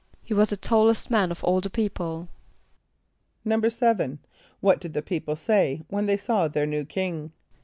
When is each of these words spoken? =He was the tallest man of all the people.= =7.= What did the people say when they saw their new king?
=He 0.23 0.33
was 0.33 0.49
the 0.49 0.57
tallest 0.57 1.11
man 1.11 1.29
of 1.29 1.43
all 1.43 1.61
the 1.61 1.69
people.= 1.69 2.27
=7.= 3.45 4.17
What 4.59 4.81
did 4.81 4.95
the 4.95 5.03
people 5.03 5.35
say 5.35 5.83
when 5.89 6.07
they 6.07 6.17
saw 6.17 6.47
their 6.47 6.65
new 6.65 6.85
king? 6.85 7.33